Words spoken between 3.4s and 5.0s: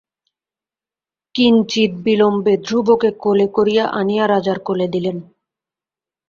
করিয়া আনিয়া রাজার কোলে